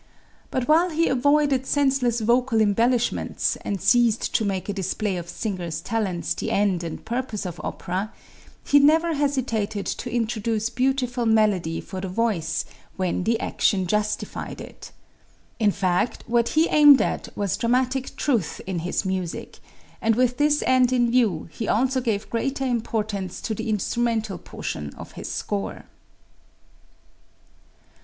But 0.49 0.67
while 0.67 0.89
he 0.89 1.07
avoided 1.09 1.67
senseless 1.67 2.21
vocal 2.21 2.59
embellishments 2.59 3.55
and 3.57 3.79
ceased 3.79 4.33
to 4.33 4.43
make 4.43 4.67
a 4.67 4.73
display 4.73 5.15
of 5.15 5.29
singers' 5.29 5.79
talents 5.79 6.33
the 6.33 6.49
end 6.49 6.83
and 6.83 7.05
purpose 7.05 7.45
of 7.45 7.61
opera, 7.63 8.11
he 8.65 8.79
never 8.79 9.13
hesitated 9.13 9.85
to 9.85 10.11
introduce 10.11 10.71
beautiful 10.71 11.27
melody 11.27 11.79
for 11.79 12.01
the 12.01 12.07
voice 12.07 12.65
when 12.95 13.25
the 13.25 13.39
action 13.39 13.85
justified 13.85 14.59
it. 14.59 14.91
In 15.59 15.69
fact, 15.69 16.23
what 16.25 16.49
he 16.57 16.67
aimed 16.69 16.99
at 16.99 17.29
was 17.37 17.55
dramatic 17.55 18.15
truth 18.15 18.59
in 18.65 18.79
his 18.79 19.05
music, 19.05 19.59
and 20.01 20.15
with 20.15 20.37
this 20.37 20.63
end 20.65 20.91
in 20.91 21.11
view 21.11 21.47
he 21.51 21.67
also 21.67 22.01
gave 22.01 22.27
greater 22.31 22.65
importance 22.65 23.39
to 23.41 23.53
the 23.53 23.69
instrumental 23.69 24.39
portion 24.39 24.95
of 24.95 25.11
his 25.11 25.31
score. 25.31 25.83